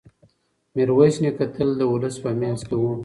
میرویس 0.75 1.15
نیکه 1.23 1.45
تل 1.53 1.69
د 1.79 1.81
ولس 1.91 2.15
په 2.23 2.29
منځ 2.39 2.59
کې 2.67 2.75
و. 2.81 2.85